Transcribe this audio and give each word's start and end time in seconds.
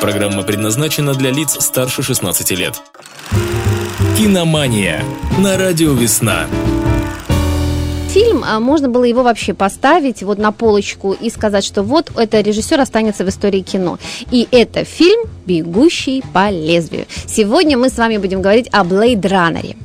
Программа 0.00 0.42
предназначена 0.42 1.14
для 1.14 1.30
лиц 1.30 1.58
старше 1.60 2.02
16 2.02 2.50
лет. 2.52 2.80
Киномания 4.16 5.02
на 5.38 5.58
радио 5.58 5.92
«Весна». 5.92 6.46
Фильм, 8.08 8.42
а 8.44 8.58
можно 8.60 8.88
было 8.88 9.04
его 9.04 9.22
вообще 9.22 9.54
поставить 9.54 10.22
вот 10.22 10.38
на 10.38 10.52
полочку 10.52 11.12
и 11.12 11.30
сказать, 11.30 11.64
что 11.64 11.82
вот 11.82 12.10
это 12.16 12.40
режиссер 12.40 12.80
останется 12.80 13.24
в 13.24 13.28
истории 13.28 13.60
кино. 13.60 13.98
И 14.30 14.48
это 14.50 14.84
фильм 14.84 15.28
«Бегущий 15.46 16.24
по 16.32 16.50
лезвию». 16.50 17.04
Сегодня 17.26 17.76
мы 17.76 17.88
с 17.90 17.98
вами 17.98 18.16
будем 18.16 18.42
говорить 18.42 18.68
о 18.72 18.84
Блейд 18.84 19.24
Раннере. 19.26 19.76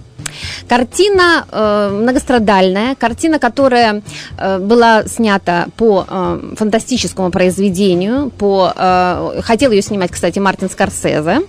Картина 0.68 1.46
э, 1.52 1.90
многострадальная, 2.02 2.96
картина, 2.96 3.40
которая 3.40 4.02
э, 4.38 4.60
была 4.60 5.06
снята 5.06 5.68
по 5.78 6.06
э, 6.08 6.54
фантастическому 6.58 7.32
произведению, 7.32 8.32
по, 8.32 8.72
э, 8.76 9.42
хотел 9.44 9.72
ее 9.72 9.82
снимать, 9.82 10.12
кстати, 10.12 10.40
Мартин 10.40 10.70
Скорсезе. 10.70 11.42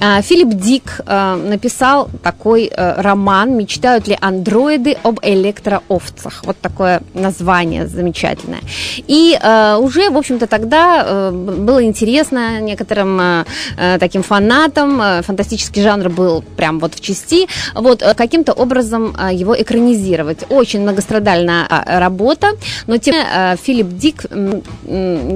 Э, 0.00 0.22
Филипп 0.22 0.50
Дик 0.54 1.00
э, 1.06 1.34
написал 1.34 2.08
такой 2.22 2.66
э, 2.66 3.00
роман 3.00 3.56
«Мечтают 3.56 4.08
ли 4.08 4.16
андроиды 4.20 4.96
об 5.02 5.20
электроовцах». 5.22 6.42
Вот 6.44 6.56
такое 6.60 7.02
название 7.14 7.86
замечательное. 7.86 8.60
И 9.06 9.38
э, 9.40 9.76
уже, 9.76 10.10
в 10.10 10.16
общем-то, 10.16 10.46
тогда 10.46 11.04
э, 11.06 11.30
было 11.30 11.84
интересно 11.84 12.60
некоторым 12.60 13.20
э, 13.20 13.44
э 13.76 13.98
таким 13.98 14.22
фанатам, 14.22 15.00
э, 15.00 15.22
фантастический 15.22 15.82
жанр 15.82 16.08
был 16.08 16.42
прям 16.56 16.78
вот 16.78 16.94
в 16.94 17.00
части, 17.00 17.46
вот 17.74 18.02
э, 18.02 18.14
каким-то 18.34 18.52
образом 18.52 19.14
а, 19.16 19.32
его 19.32 19.54
экранизировать. 19.54 20.44
Очень 20.48 20.80
многострадальная 20.80 21.66
а, 21.70 22.00
работа, 22.00 22.48
но 22.88 22.96
тем 22.96 23.14
а, 23.14 23.54
Филипп 23.54 23.88
Дик 23.96 24.22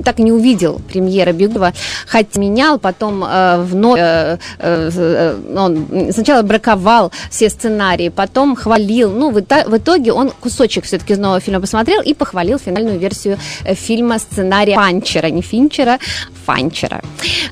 так 0.05 0.19
и 0.19 0.23
не 0.23 0.33
увидел 0.33 0.81
премьеры 0.93 1.33
Бегова, 1.33 1.73
хотя 2.07 2.41
менял, 2.41 2.79
потом 2.79 3.25
вновь 3.65 4.01
э, 4.01 4.39
э, 4.59 5.37
он 5.57 6.13
сначала 6.13 6.43
браковал 6.43 7.13
все 7.31 7.49
сценарии, 7.51 8.09
потом 8.09 8.57
хвалил. 8.57 9.11
Ну, 9.11 9.31
в 9.31 9.39
итоге 9.77 10.13
он 10.13 10.31
кусочек 10.31 10.85
все-таки 10.85 11.13
из 11.13 11.19
нового 11.19 11.41
фильма 11.41 11.61
посмотрел 11.61 12.03
и 12.03 12.15
похвалил 12.15 12.59
финальную 12.59 12.99
версию 12.99 13.39
э, 13.65 13.75
фильма 13.75 14.19
сценария 14.19 14.75
Фанчера, 14.75 15.29
не 15.29 15.43
Финчера, 15.43 15.99
Фанчера. 16.47 17.01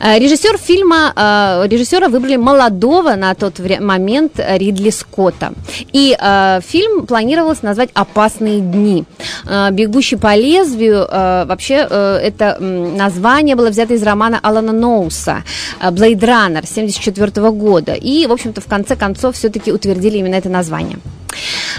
Режиссер 0.00 0.58
фильма, 0.58 1.12
режиссера 1.68 2.08
выбрали 2.08 2.36
молодого 2.36 3.14
на 3.14 3.34
тот 3.34 3.60
момент 3.80 4.32
Ридли 4.38 4.90
Скотта. 5.36 5.52
И 5.92 6.16
э, 6.18 6.60
фильм 6.62 7.06
планировалось 7.06 7.62
назвать 7.62 7.90
«Опасные 7.94 8.60
дни». 8.60 9.04
Э, 9.46 9.70
«Бегущий 9.70 10.16
по 10.16 10.34
лезвию» 10.34 11.06
э, 11.08 11.44
вообще 11.46 11.86
э, 11.88 12.20
это 12.22 12.58
название 12.60 13.56
было 13.56 13.70
взято 13.70 13.94
из 13.94 14.02
романа 14.02 14.38
Алана 14.42 14.72
Ноуса 14.72 15.44
«Блейд 15.92 16.22
Раннер» 16.22 16.64
1974 16.64 17.50
года. 17.50 17.92
И, 17.92 18.26
в 18.26 18.32
общем-то, 18.32 18.60
в 18.60 18.66
конце 18.66 18.96
концов 18.96 19.36
все-таки 19.36 19.72
утвердили 19.72 20.18
именно 20.18 20.34
это 20.34 20.48
название. 20.48 20.98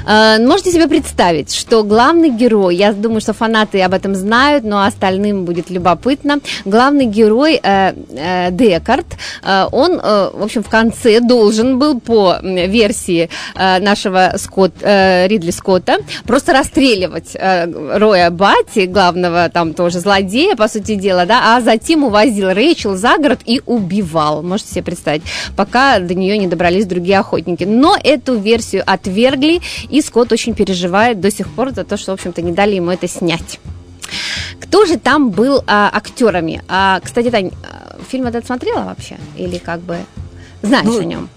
Э, 0.05 0.37
можете 0.39 0.71
себе 0.71 0.87
представить, 0.87 1.53
что 1.53 1.83
главный 1.83 2.29
герой, 2.29 2.75
я 2.75 2.93
думаю, 2.93 3.21
что 3.21 3.33
фанаты 3.33 3.81
об 3.81 3.93
этом 3.93 4.15
знают, 4.15 4.63
но 4.63 4.83
остальным 4.83 5.45
будет 5.45 5.69
любопытно, 5.69 6.39
главный 6.65 7.05
герой 7.05 7.59
э, 7.61 7.93
э, 8.09 8.51
Декарт, 8.51 9.05
он, 9.71 9.97
в 9.97 10.43
общем, 10.43 10.63
в 10.63 10.69
конце 10.69 11.19
должен 11.19 11.79
был 11.79 11.99
по 11.99 12.37
версии 12.41 13.29
нашего 13.55 14.33
Скотт, 14.37 14.73
Ридли 14.81 15.51
Скотта 15.51 15.97
просто 16.25 16.53
расстреливать 16.53 17.35
Роя 17.35 18.29
Бати, 18.29 18.85
главного 18.85 19.49
там 19.49 19.73
тоже 19.73 19.99
злодея, 19.99 20.55
по 20.55 20.67
сути 20.67 20.95
дела, 20.95 21.25
да, 21.25 21.55
а 21.55 21.61
затем 21.61 22.03
увозил 22.03 22.49
Рэйчел 22.49 22.95
за 22.95 23.17
город 23.17 23.39
и 23.45 23.61
убивал, 23.65 24.43
можете 24.43 24.71
себе 24.71 24.83
представить, 24.83 25.23
пока 25.55 25.99
до 25.99 26.13
нее 26.13 26.37
не 26.37 26.47
добрались 26.47 26.85
другие 26.85 27.19
охотники. 27.19 27.63
Но 27.63 27.95
эту 28.03 28.37
версию 28.37 28.83
отвергли, 28.85 29.61
и 29.89 30.01
Скотт 30.01 30.31
очень 30.31 30.53
переживает 30.53 31.19
до 31.19 31.31
сих 31.31 31.49
пор 31.49 31.73
за 31.73 31.83
то, 31.83 31.97
что, 31.97 32.11
в 32.11 32.15
общем-то, 32.15 32.41
не 32.41 32.51
дали 32.51 32.75
ему 32.75 32.91
это 32.91 33.07
снять. 33.07 33.59
Кто 34.59 34.85
же 34.85 34.97
там 34.97 35.31
был 35.31 35.63
а, 35.67 35.89
актерами? 35.93 36.61
А, 36.67 36.99
кстати, 37.03 37.29
Тань, 37.29 37.51
а, 37.63 37.97
фильм 38.09 38.27
этот 38.27 38.45
смотрела 38.45 38.83
вообще? 38.83 39.17
Или 39.37 39.57
как 39.57 39.81
бы 39.81 39.97
знаешь 40.61 40.85
ну, 40.85 40.99
о 40.99 41.03
нем? 41.03 41.29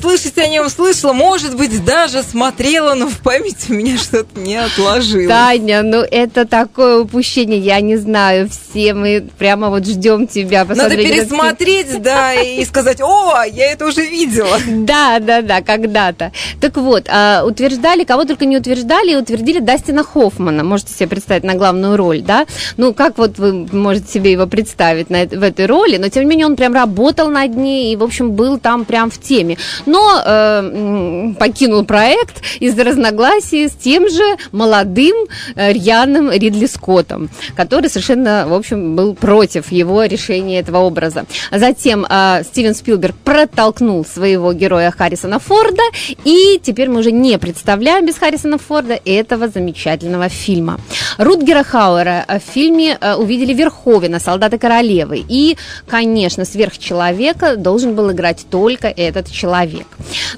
Слышать 0.00 0.38
о 0.38 0.46
нем 0.46 0.68
слышала, 0.68 1.12
может 1.12 1.56
быть, 1.56 1.84
даже 1.84 2.22
смотрела, 2.22 2.94
но 2.94 3.08
в 3.08 3.18
памяти 3.18 3.70
у 3.70 3.74
меня 3.74 3.98
что-то 3.98 4.38
не 4.38 4.56
отложилось. 4.56 5.28
Таня, 5.28 5.82
ну 5.82 5.98
это 5.98 6.46
такое 6.46 7.00
упущение, 7.00 7.58
я 7.58 7.80
не 7.80 7.96
знаю, 7.96 8.48
все 8.48 8.94
мы 8.94 9.28
прямо 9.38 9.70
вот 9.70 9.86
ждем 9.86 10.28
тебя. 10.28 10.64
Надо 10.64 10.96
пересмотреть, 10.96 12.00
да, 12.00 12.34
и 12.34 12.64
сказать, 12.64 13.00
о, 13.00 13.42
я 13.44 13.72
это 13.72 13.86
уже 13.86 14.02
видела. 14.06 14.58
Да, 14.66 15.18
да, 15.18 15.42
да, 15.42 15.62
когда-то. 15.62 16.32
Так 16.60 16.76
вот, 16.76 17.08
а, 17.08 17.44
утверждали, 17.44 18.04
кого 18.04 18.24
только 18.24 18.44
не 18.44 18.56
утверждали, 18.56 19.16
утвердили 19.16 19.58
Дастина 19.58 20.04
Хоффмана, 20.04 20.62
можете 20.62 20.94
себе 20.94 21.08
представить, 21.08 21.44
на 21.44 21.54
главную 21.54 21.96
роль, 21.96 22.22
да? 22.22 22.46
Ну, 22.76 22.94
как 22.94 23.18
вот 23.18 23.38
вы 23.38 23.66
можете 23.72 24.12
себе 24.12 24.32
его 24.32 24.46
представить 24.46 25.08
в 25.08 25.42
этой 25.42 25.66
роли, 25.66 25.96
но 25.96 26.08
тем 26.08 26.24
не 26.24 26.30
менее 26.30 26.46
он 26.46 26.56
прям 26.56 26.74
работал 26.74 27.28
над 27.28 27.56
ней 27.56 27.92
и, 27.92 27.96
в 27.96 28.02
общем, 28.02 28.32
был 28.32 28.58
там 28.58 28.84
прям 28.84 29.10
в 29.10 29.18
теме. 29.24 29.56
Но 29.86 30.22
э, 30.24 31.32
покинул 31.38 31.84
проект 31.84 32.42
из-за 32.60 32.84
разногласий 32.84 33.68
с 33.68 33.72
тем 33.72 34.08
же 34.08 34.36
молодым 34.52 35.16
э, 35.56 35.72
рьяным 35.72 36.30
Ридли 36.30 36.66
Скоттом, 36.66 37.30
который 37.56 37.88
совершенно, 37.88 38.44
в 38.46 38.54
общем, 38.54 38.96
был 38.96 39.14
против 39.14 39.72
его 39.72 40.04
решения 40.04 40.60
этого 40.60 40.78
образа. 40.78 41.24
Затем 41.50 42.06
э, 42.08 42.42
Стивен 42.44 42.74
Спилберг 42.74 43.14
протолкнул 43.24 44.04
своего 44.04 44.52
героя 44.52 44.90
Харрисона 44.90 45.38
Форда, 45.38 45.82
и 46.24 46.60
теперь 46.62 46.88
мы 46.88 47.00
уже 47.00 47.12
не 47.12 47.38
представляем 47.38 48.06
без 48.06 48.16
Харрисона 48.16 48.58
Форда 48.58 48.98
этого 49.04 49.48
замечательного 49.48 50.28
фильма. 50.28 50.78
Рутгера 51.18 51.62
Хауэра 51.62 52.24
в 52.28 52.52
фильме 52.52 52.98
э, 53.00 53.14
увидели 53.14 53.54
Верховина, 53.54 54.20
солдаты 54.20 54.58
королевы. 54.58 55.24
И, 55.28 55.56
конечно, 55.86 56.44
сверхчеловека 56.44 57.56
должен 57.56 57.94
был 57.94 58.12
играть 58.12 58.46
только 58.50 58.88
этот 58.88 59.13
человек. 59.22 59.86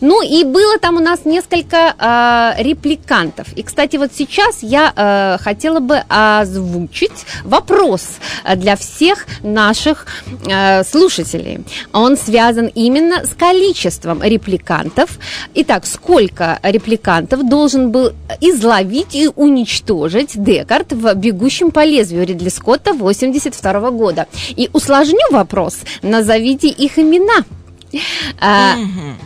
Ну 0.01 0.23
и 0.23 0.45
было 0.45 0.79
там 0.79 0.97
у 0.97 1.01
нас 1.01 1.25
несколько 1.25 1.95
э, 1.99 2.63
репликантов. 2.63 3.53
И, 3.55 3.63
кстати, 3.63 3.97
вот 3.97 4.11
сейчас 4.15 4.63
я 4.63 4.93
э, 4.95 5.43
хотела 5.43 5.81
бы 5.81 6.03
озвучить 6.09 7.27
вопрос 7.45 8.03
для 8.57 8.77
всех 8.77 9.27
наших 9.43 10.07
э, 10.47 10.85
слушателей. 10.85 11.65
Он 11.93 12.17
связан 12.17 12.71
именно 12.75 13.25
с 13.25 13.35
количеством 13.35 14.23
репликантов. 14.23 15.19
Итак, 15.55 15.87
сколько 15.87 16.59
репликантов 16.63 17.49
должен 17.49 17.91
был 17.91 18.13
изловить 18.41 19.15
и 19.15 19.31
уничтожить 19.35 20.33
Декарт 20.35 20.93
в 20.93 21.15
«Бегущем 21.15 21.71
по 21.71 21.85
лезвию» 21.85 22.27
Ридли 22.27 22.49
Скотта 22.49 22.93
82 22.93 23.91
года? 23.91 24.27
И 24.51 24.69
усложню 24.73 25.31
вопрос. 25.31 25.79
Назовите 26.03 26.69
их 26.69 26.99
имена. 26.99 27.45
А, 28.41 28.77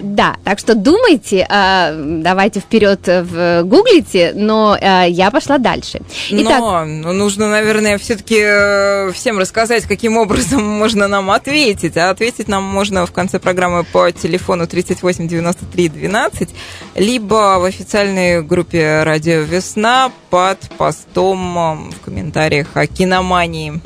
Да, 0.00 0.36
так 0.44 0.58
что 0.58 0.74
думайте, 0.74 1.46
а, 1.48 1.92
давайте 1.94 2.60
вперед 2.60 3.00
в 3.06 3.62
гуглите, 3.64 4.32
но 4.34 4.76
а, 4.80 5.04
я 5.04 5.30
пошла 5.30 5.58
дальше. 5.58 6.00
Итак, 6.30 6.60
но 6.60 6.84
ну, 6.84 7.12
нужно, 7.12 7.50
наверное, 7.50 7.98
все-таки 7.98 8.38
э, 8.38 9.12
всем 9.12 9.38
рассказать, 9.38 9.84
каким 9.84 10.16
образом 10.16 10.62
можно 10.78 11.08
нам 11.08 11.30
ответить. 11.30 11.96
А 11.96 12.10
ответить 12.10 12.48
нам 12.48 12.62
можно 12.62 13.06
в 13.06 13.12
конце 13.12 13.38
программы 13.38 13.84
по 13.84 14.10
телефону 14.12 14.66
38 14.66 15.28
93 15.28 15.88
12, 15.88 16.48
либо 16.96 17.58
в 17.58 17.64
официальной 17.64 18.42
группе 18.42 19.02
«Радио 19.02 19.40
Весна» 19.40 20.12
под 20.30 20.58
постом 20.78 21.90
в 21.90 22.04
комментариях 22.04 22.68
о 22.74 22.86
киномании. 22.86 23.80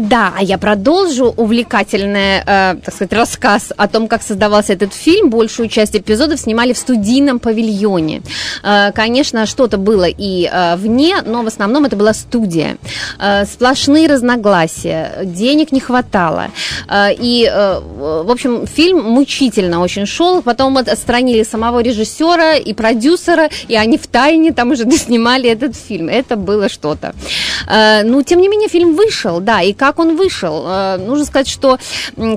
Да, 0.00 0.32
а 0.34 0.42
я 0.42 0.56
продолжу 0.56 1.34
увлекательный, 1.36 2.38
э, 2.38 2.76
так 2.82 2.94
сказать, 2.94 3.12
рассказ 3.12 3.70
о 3.76 3.86
том, 3.86 4.08
как 4.08 4.22
создавался 4.22 4.72
этот 4.72 4.94
фильм. 4.94 5.28
Большую 5.28 5.68
часть 5.68 5.94
эпизодов 5.94 6.40
снимали 6.40 6.72
в 6.72 6.78
студийном 6.78 7.38
павильоне. 7.38 8.22
Э, 8.62 8.92
конечно, 8.92 9.44
что-то 9.44 9.76
было 9.76 10.06
и 10.08 10.48
э, 10.50 10.76
вне, 10.76 11.16
но 11.26 11.42
в 11.42 11.48
основном 11.48 11.84
это 11.84 11.96
была 11.96 12.14
студия. 12.14 12.78
Э, 13.18 13.44
сплошные 13.44 14.08
разногласия, 14.08 15.18
денег 15.24 15.70
не 15.70 15.80
хватало. 15.80 16.46
Э, 16.88 17.12
и, 17.12 17.44
э, 17.44 17.80
в 17.80 18.30
общем, 18.30 18.66
фильм 18.66 19.02
мучительно 19.02 19.82
очень 19.82 20.06
шел. 20.06 20.40
Потом 20.40 20.78
отстранили 20.78 21.42
самого 21.42 21.80
режиссера 21.80 22.54
и 22.54 22.72
продюсера, 22.72 23.50
и 23.68 23.76
они 23.76 23.98
в 23.98 24.06
тайне 24.06 24.52
там 24.52 24.70
уже 24.70 24.84
доснимали 24.86 25.50
этот 25.50 25.76
фильм. 25.76 26.08
Это 26.08 26.36
было 26.36 26.70
что-то. 26.70 27.14
Э, 27.68 28.02
ну, 28.02 28.22
тем 28.22 28.40
не 28.40 28.48
менее, 28.48 28.70
фильм 28.70 28.96
вышел, 28.96 29.40
да, 29.40 29.60
и 29.60 29.74
как 29.74 29.89
как 29.90 29.98
он 29.98 30.16
вышел. 30.16 30.64
Э, 30.66 30.96
нужно 30.98 31.24
сказать, 31.24 31.48
что 31.48 31.78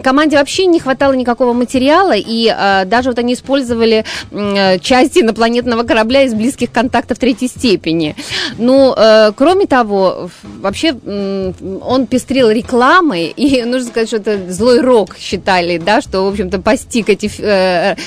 команде 0.03 0.37
вообще 0.37 0.65
не 0.65 0.79
хватало 0.79 1.13
никакого 1.13 1.53
материала, 1.53 2.15
и 2.15 2.47
э, 2.47 2.85
даже 2.85 3.09
вот 3.09 3.19
они 3.19 3.33
использовали 3.33 4.05
части 4.81 5.19
инопланетного 5.19 5.83
корабля 5.83 6.23
из 6.23 6.33
близких 6.33 6.71
контактов 6.71 7.19
третьей 7.19 7.47
степени. 7.47 8.15
Ну, 8.57 8.93
кроме 9.35 9.65
того, 9.65 10.29
вообще 10.61 10.93
он 10.93 12.07
пестрил 12.07 12.49
рекламой, 12.49 13.27
и 13.35 13.63
нужно 13.63 13.89
сказать, 13.89 14.07
что 14.07 14.17
это 14.17 14.51
злой 14.51 14.81
рок 14.81 15.15
считали, 15.17 15.77
да, 15.77 16.01
что, 16.01 16.23
в 16.23 16.27
общем-то, 16.29 16.59
постиг 16.59 17.09
эти 17.09 17.27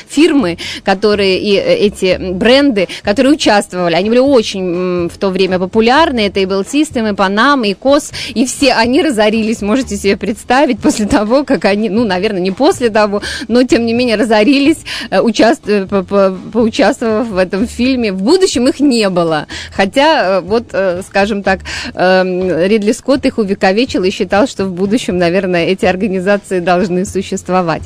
фирмы, 0.09 0.59
которые 0.85 1.39
и 1.39 1.55
эти 1.57 2.33
бренды, 2.33 2.89
которые 3.03 3.35
участвовали. 3.35 3.95
Они 3.95 4.09
были 4.09 4.19
очень 4.19 5.09
в 5.09 5.19
то 5.19 5.31
время 5.31 5.59
популярны. 5.59 6.27
Это 6.27 6.41
и 6.41 6.47
был 6.47 6.63
System, 6.63 7.11
и 7.11 7.15
Panam, 7.15 7.67
и 7.67 7.75
COS, 7.75 8.13
и 8.35 8.47
все 8.47 8.73
они 8.73 9.03
разорились, 9.03 9.26
можете 9.63 9.97
себе 9.97 10.17
представить, 10.17 10.81
после 10.81 11.07
того, 11.07 11.45
как 11.45 11.65
они, 11.65 11.89
ну, 11.89 12.05
наверное, 12.05 12.41
не 12.41 12.51
после 12.51 12.91
того, 12.91 13.23
но, 13.49 13.63
тем 13.65 13.87
не 13.87 13.93
менее, 13.93 14.17
разорились, 14.17 14.79
э, 15.11 15.21
участвуя, 15.21 15.87
по, 15.87 16.03
по, 16.03 16.37
поучаствовав 16.53 17.29
в 17.29 17.37
этом 17.37 17.67
фильме. 17.67 18.13
В 18.13 18.23
будущем 18.23 18.69
их 18.69 18.81
не 18.81 19.09
было. 19.11 19.47
Хотя, 19.73 20.39
э, 20.39 20.41
вот, 20.41 20.69
э, 20.73 21.03
скажем 21.07 21.43
так, 21.43 21.61
эм, 21.95 22.49
Ридли 22.67 22.93
Скотт 22.93 23.27
их 23.27 23.39
увековечил 23.39 24.05
и 24.05 24.11
считал, 24.11 24.47
что 24.47 24.65
в 24.65 24.73
будущем, 24.73 25.19
наверное, 25.19 25.67
эти 25.67 25.85
организации 25.87 26.61
должны 26.61 27.05
существовать. 27.05 27.83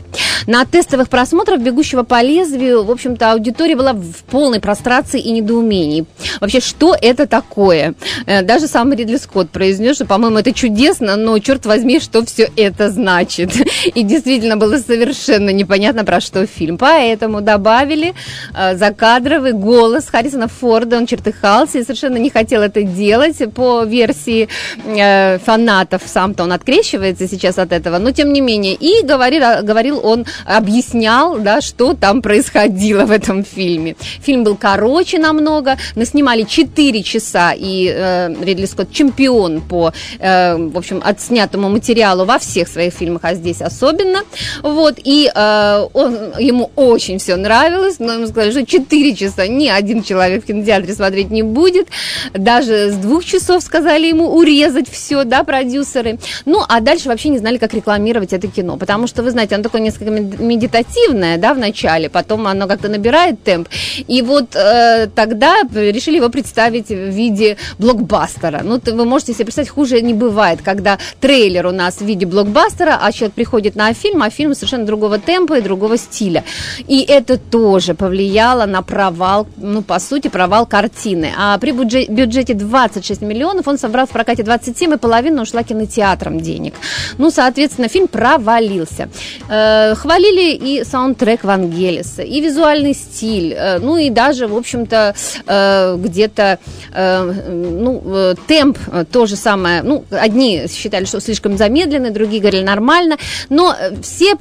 На 0.46 0.64
тестовых 0.64 1.08
просмотрах 1.08 1.60
«Бегущего 1.60 2.02
по 2.02 2.22
лезвию», 2.22 2.84
в 2.84 2.90
общем-то, 2.90 3.32
аудитория 3.32 3.76
была 3.76 3.92
в 3.92 4.14
полной 4.30 4.60
прострации 4.60 5.20
и 5.20 5.30
недоумении. 5.32 6.06
Вообще, 6.40 6.60
что 6.60 6.96
это 7.00 7.26
такое? 7.26 7.94
Э, 8.26 8.42
даже 8.42 8.66
сам 8.66 8.92
Ридли 8.92 9.16
Скотт 9.16 9.50
произнес, 9.50 9.96
что, 9.96 10.06
по-моему, 10.06 10.38
это 10.38 10.52
чудесно, 10.52 11.16
но, 11.16 11.38
черт 11.38 11.66
возьми, 11.66 12.00
что 12.00 12.24
все 12.24 12.50
это 12.56 12.90
значит. 12.90 13.52
И 13.94 14.02
действительно 14.02 14.56
было 14.56 14.78
совершенно 14.78 15.50
непонятно, 15.50 16.04
про 16.04 16.20
что 16.20 16.46
фильм. 16.46 16.78
Поэтому 16.78 17.40
добавили 17.40 18.14
э, 18.54 18.76
закадровый 18.76 19.52
голос 19.52 20.06
Харрисона 20.08 20.48
Форда. 20.48 20.96
Он 20.96 21.06
чертыхался 21.06 21.78
и 21.78 21.82
совершенно 21.82 22.16
не 22.16 22.30
хотел 22.30 22.62
это 22.62 22.82
делать 22.82 23.38
по 23.54 23.84
версии 23.84 24.48
э, 24.86 25.38
фанатов. 25.38 26.02
Сам-то 26.06 26.44
он 26.44 26.52
открещивается 26.52 27.28
сейчас 27.28 27.58
от 27.58 27.72
этого, 27.72 27.98
но 27.98 28.12
тем 28.12 28.32
не 28.32 28.40
менее. 28.40 28.74
И 28.74 29.04
говорил, 29.04 29.42
говорил 29.62 30.00
он 30.02 30.24
объяснял, 30.44 31.38
да, 31.38 31.60
что 31.60 31.94
там 31.94 32.22
происходило 32.22 33.04
в 33.04 33.10
этом 33.10 33.44
фильме. 33.44 33.96
Фильм 34.22 34.44
был 34.44 34.56
короче 34.56 35.18
намного, 35.18 35.76
но 35.96 36.04
снимали 36.04 36.42
4 36.42 37.02
часа, 37.02 37.52
и 37.56 37.92
э, 37.94 38.34
Ридли 38.42 38.66
Скотт 38.66 38.92
чемпион 38.92 39.60
по, 39.60 39.92
э, 40.18 40.56
в 40.56 40.76
общем, 40.76 41.00
отснятому 41.04 41.68
материалу 41.68 42.24
во 42.24 42.38
всех 42.38 42.68
своих 42.68 42.92
фильмах, 42.92 43.22
а 43.24 43.34
здесь 43.34 43.62
особенно. 43.62 44.20
Вот, 44.62 44.98
и 45.02 45.30
э, 45.34 45.86
он, 45.92 46.32
ему 46.38 46.70
очень 46.76 47.18
все 47.18 47.36
нравилось, 47.36 47.98
но 47.98 48.14
ему 48.14 48.26
сказали, 48.26 48.50
что 48.50 48.66
4 48.66 49.14
часа 49.14 49.46
ни 49.46 49.68
один 49.68 50.02
человек 50.02 50.44
в 50.44 50.46
кинотеатре 50.46 50.94
смотреть 50.94 51.30
не 51.30 51.42
будет. 51.42 51.88
Даже 52.32 52.90
с 52.90 52.96
двух 52.96 53.24
часов 53.24 53.62
сказали 53.62 54.06
ему 54.06 54.34
урезать 54.36 54.88
все, 54.90 55.24
да, 55.24 55.44
продюсеры. 55.44 56.18
Ну, 56.44 56.62
а 56.68 56.80
дальше 56.80 57.08
вообще 57.08 57.28
не 57.28 57.38
знали, 57.38 57.58
как 57.58 57.74
рекламировать 57.74 58.32
это 58.32 58.48
кино, 58.48 58.76
потому 58.76 59.06
что, 59.06 59.22
вы 59.22 59.30
знаете, 59.30 59.54
оно 59.54 59.64
такое 59.64 59.80
несколько 59.80 60.10
медитативное, 60.20 61.38
да, 61.38 61.54
в 61.54 61.58
начале, 61.58 62.08
потом 62.08 62.46
оно 62.46 62.66
как-то 62.66 62.88
набирает 62.88 63.42
темп. 63.42 63.68
И 64.08 64.22
вот 64.22 64.54
э, 64.54 65.08
тогда 65.14 65.62
решили 65.72 66.16
его 66.16 66.28
представить 66.28 66.88
в 66.88 67.10
виде 67.10 67.56
блокбастера. 67.78 68.60
Ну, 68.64 68.80
вы 68.84 69.04
можете 69.04 69.32
себе 69.32 69.46
представить, 69.46 69.70
хуже 69.70 70.00
не 70.02 70.14
бывает, 70.14 70.60
когда 70.62 70.98
трейлер 71.20 71.66
у 71.66 71.72
нас 71.72 71.96
в 71.96 72.04
виде 72.04 72.26
блокбастера, 72.26 72.98
а 73.00 73.12
человек 73.12 73.34
приходит 73.34 73.76
на 73.76 73.92
фильм, 73.92 74.22
а 74.22 74.30
фильм 74.30 74.54
совершенно 74.54 74.86
другого 74.86 75.18
темпа 75.18 75.58
и 75.58 75.60
другого 75.60 75.96
стиля. 75.96 76.44
И 76.88 77.04
это 77.08 77.38
тоже 77.38 77.94
повлияло 77.94 78.66
на 78.66 78.82
провал, 78.82 79.46
ну, 79.56 79.82
по 79.82 79.98
сути, 79.98 80.28
провал 80.28 80.66
картины. 80.66 81.32
А 81.36 81.58
при 81.58 81.72
бюджете 81.72 82.54
26 82.54 83.22
миллионов 83.22 83.68
он 83.68 83.78
собрал 83.78 84.06
в 84.06 84.10
прокате 84.10 84.42
27, 84.42 84.94
и 84.94 84.96
половина 84.96 85.42
ушла 85.42 85.62
кинотеатрам 85.62 86.40
денег. 86.40 86.74
Ну, 87.18 87.30
соответственно, 87.30 87.88
фильм 87.88 88.08
провалился. 88.08 89.08
Э, 89.48 89.94
хвалили 90.10 90.54
и 90.54 90.84
саундтрек 90.84 91.44
Вангелиса, 91.44 92.22
и 92.22 92.40
визуальный 92.40 92.94
стиль, 92.94 93.54
э, 93.56 93.78
ну 93.78 93.96
и 93.96 94.10
даже, 94.10 94.48
в 94.48 94.56
общем-то, 94.56 95.14
э, 95.46 95.96
где-то, 95.98 96.58
э, 96.92 97.32
ну, 97.48 98.34
темп 98.48 98.76
то 99.12 99.26
же 99.26 99.36
самое, 99.36 99.82
ну, 99.82 100.04
одни 100.10 100.66
считали, 100.68 101.04
что 101.04 101.20
слишком 101.20 101.56
замедленный, 101.56 102.10
другие 102.10 102.40
говорили 102.40 102.64
нормально, 102.64 103.18
но 103.50 103.76
все, 104.02 104.34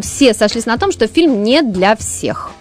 все 0.00 0.32
сошлись 0.32 0.64
на 0.64 0.78
том, 0.78 0.92
что 0.92 1.06
фильм 1.08 1.42
не 1.42 1.60
для 1.60 1.94
всех. 1.94 2.52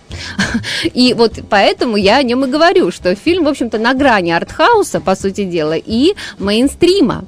И 0.84 1.14
вот 1.14 1.40
поэтому 1.50 1.96
я 1.96 2.18
о 2.18 2.24
нем 2.24 2.44
и 2.44 2.50
говорю, 2.50 2.92
что 2.92 3.16
фильм, 3.16 3.46
в 3.46 3.48
общем-то, 3.48 3.80
на 3.80 3.94
грани 3.94 4.32
артхауса, 4.32 5.00
по 5.00 5.16
сути 5.16 5.46
дела, 5.46 5.78
и 5.78 6.16
мейнстрима. 6.38 7.24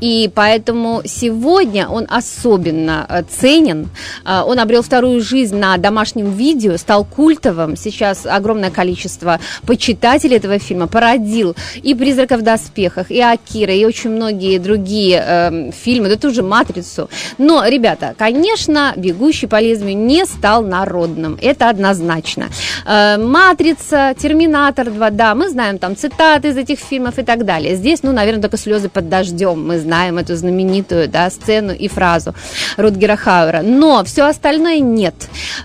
И 0.00 0.30
поэтому 0.34 1.02
сегодня 1.04 1.88
он 1.88 2.06
особенно 2.08 3.06
э, 3.08 3.22
ценен. 3.28 3.88
Э, 4.24 4.42
он 4.46 4.58
обрел 4.58 4.82
вторую 4.82 5.20
жизнь 5.20 5.56
на 5.56 5.76
домашнем 5.76 6.32
видео, 6.32 6.76
стал 6.76 7.04
культовым. 7.04 7.76
Сейчас 7.76 8.26
огромное 8.26 8.70
количество 8.70 9.40
почитателей 9.66 10.36
этого 10.36 10.58
фильма 10.58 10.86
породил 10.86 11.54
и 11.82 11.94
«Призрака 11.94 12.36
в 12.36 12.42
доспехах», 12.42 13.10
и 13.10 13.20
«Акира», 13.20 13.74
и 13.74 13.84
очень 13.84 14.10
многие 14.10 14.58
другие 14.58 15.22
э, 15.26 15.70
фильмы, 15.72 16.08
да 16.08 16.16
тоже 16.16 16.42
«Матрицу». 16.42 17.08
Но, 17.38 17.66
ребята, 17.66 18.14
конечно, 18.16 18.92
«Бегущий 18.96 19.46
по 19.46 19.60
лезвию» 19.60 19.96
не 19.96 20.24
стал 20.24 20.62
народным. 20.62 21.38
Это 21.40 21.68
однозначно. 21.68 22.48
Э, 22.86 23.16
«Матрица», 23.18 24.14
«Терминатор 24.18 24.88
2», 24.88 25.10
да, 25.10 25.34
мы 25.34 25.48
знаем 25.48 25.78
там 25.78 25.96
цитаты 25.96 26.48
из 26.48 26.56
этих 26.56 26.78
фильмов 26.78 27.18
и 27.18 27.22
так 27.22 27.44
далее. 27.44 27.76
Здесь, 27.76 28.02
ну, 28.02 28.12
наверное, 28.12 28.42
только 28.42 28.56
слезы 28.56 28.88
под 28.88 29.08
дождем 29.08 29.59
мы 29.66 29.78
знаем 29.78 30.18
эту 30.18 30.36
знаменитую 30.36 31.08
да, 31.08 31.30
сцену 31.30 31.72
и 31.72 31.88
фразу 31.88 32.34
Рутгера 32.76 33.16
Хауэра. 33.16 33.62
Но 33.62 34.04
все 34.04 34.24
остальное 34.26 34.80
нет. 34.80 35.14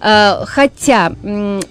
Э, 0.01 0.43
хотя 0.45 1.13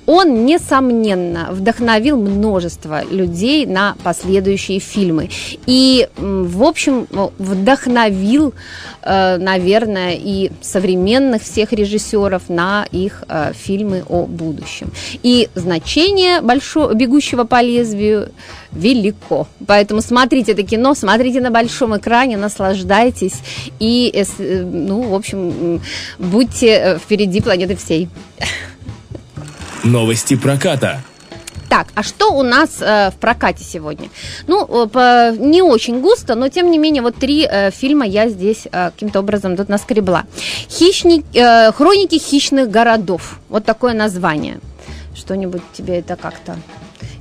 он, 0.06 0.44
несомненно, 0.46 1.48
вдохновил 1.50 2.16
множество 2.16 3.02
людей 3.04 3.66
на 3.66 3.96
последующие 4.02 4.78
фильмы. 4.78 5.30
И, 5.66 6.08
в 6.16 6.62
общем, 6.62 7.06
вдохновил, 7.38 8.54
э, 9.02 9.36
наверное, 9.38 10.14
и 10.18 10.50
современных 10.60 11.42
всех 11.42 11.72
режиссеров 11.72 12.48
на 12.48 12.86
их 12.90 13.24
э, 13.28 13.52
фильмы 13.54 14.04
о 14.08 14.26
будущем. 14.26 14.90
И 15.22 15.48
значение 15.54 16.40
большого 16.40 16.94
«Бегущего 16.94 17.44
по 17.44 17.60
лезвию» 17.62 18.30
велико. 18.72 19.46
Поэтому 19.66 20.00
смотрите 20.00 20.52
это 20.52 20.62
кино, 20.62 20.94
смотрите 20.94 21.40
на 21.40 21.50
большом 21.50 21.96
экране, 21.96 22.13
наслаждайтесь 22.36 23.42
и, 23.78 24.10
э, 24.14 24.24
э, 24.38 24.62
ну, 24.62 25.02
в 25.02 25.14
общем, 25.14 25.80
будьте 26.18 26.68
э, 26.68 26.98
впереди 26.98 27.40
планеты 27.40 27.76
всей. 27.76 28.08
Новости 29.82 30.36
проката. 30.36 31.02
Так, 31.68 31.88
а 31.94 32.02
что 32.02 32.32
у 32.32 32.42
нас 32.42 32.80
э, 32.80 33.10
в 33.10 33.14
прокате 33.16 33.64
сегодня? 33.64 34.08
Ну, 34.46 34.86
по, 34.86 35.32
не 35.36 35.60
очень 35.60 36.00
густо, 36.00 36.36
но 36.36 36.48
тем 36.48 36.70
не 36.70 36.78
менее, 36.78 37.02
вот 37.02 37.16
три 37.16 37.48
э, 37.50 37.70
фильма 37.70 38.06
я 38.06 38.28
здесь 38.28 38.66
э, 38.70 38.90
каким-то 38.90 39.18
образом 39.20 39.56
тут 39.56 39.68
наскребла. 39.68 40.24
Хищник, 40.70 41.24
э, 41.34 41.72
Хроники 41.72 42.18
хищных 42.18 42.70
городов. 42.70 43.40
Вот 43.48 43.64
такое 43.64 43.92
название. 43.92 44.60
Что-нибудь 45.16 45.62
тебе 45.72 45.98
это 45.98 46.16
как-то 46.16 46.56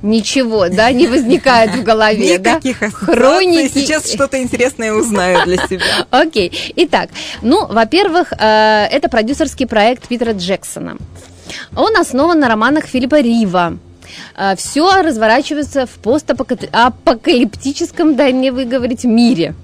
ничего, 0.02 0.68
да, 0.68 0.90
не 0.92 1.06
возникает 1.06 1.74
в 1.74 1.82
голове, 1.82 2.38
да? 2.38 2.54
Никаких 2.54 2.94
Хроники. 2.94 3.72
Сейчас 3.72 4.12
что-то 4.12 4.42
интересное 4.42 4.92
узнаю 4.92 5.44
для 5.44 5.56
себя. 5.66 5.84
Окей. 6.10 6.72
Итак, 6.76 7.10
ну, 7.42 7.66
во-первых, 7.66 8.32
э, 8.32 8.86
это 8.90 9.08
продюсерский 9.08 9.66
проект 9.66 10.06
Питера 10.08 10.32
Джексона. 10.32 10.96
Он 11.76 11.96
основан 11.96 12.40
на 12.40 12.48
романах 12.48 12.86
Филиппа 12.86 13.20
Рива. 13.20 13.78
Э, 14.36 14.54
Все 14.56 15.02
разворачивается 15.02 15.86
в 15.86 15.90
постапокалиптическом, 15.90 18.16
дай 18.16 18.32
мне 18.32 18.50
выговорить, 18.52 19.04
мире. 19.04 19.54